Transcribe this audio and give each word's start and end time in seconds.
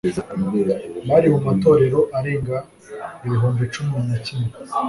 bari 1.09 1.27
mu 1.33 1.39
matorero 1.47 1.99
arenga 2.17 2.57
ibihumbi 3.25 3.63
cumi 3.73 3.95
nakimwe 4.07 4.51